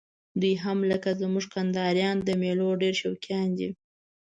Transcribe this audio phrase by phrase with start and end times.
[0.41, 3.69] دوی هم لکه زموږ کندهاریان د میلو ډېر شوقیان دي.